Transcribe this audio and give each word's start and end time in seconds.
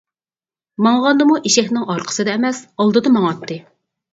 ماڭغاندىمۇ 0.85 1.37
ئېشەكنىڭ 1.49 1.85
ئارقىسىدا 1.97 2.33
ئەمەس 2.37 2.63
ئالدىدا 2.77 3.13
ماڭاتتى. 3.19 3.61